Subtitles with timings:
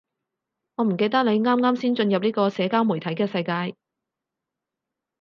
[0.77, 3.75] 我唔記得你啱啱先進入呢個社交媒體嘅世界